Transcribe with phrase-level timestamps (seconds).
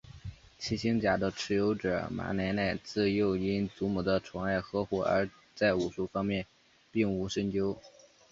[0.57, 6.47] 七星甲的持有者马奶奶自幼因祖母的宠爱呵护而在武术方面
[6.91, 7.79] 并无深究。